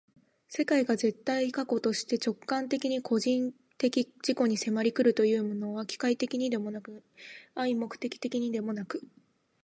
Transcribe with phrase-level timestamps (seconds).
[0.49, 7.03] 世界が絶対過去として直観的に個人的自己に迫り来るというのは、機械的にでもなく
[7.53, 9.03] 合目的的にでもなく、